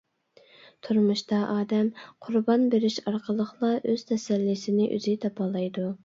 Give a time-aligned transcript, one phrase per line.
[0.85, 1.91] تۇرمۇشتا ئادەم
[2.27, 5.85] قۇربان بېرىش ئارقىلىقلا ئۆز تەسەللىسىنى، ئۆزىنى تاپالايدۇ.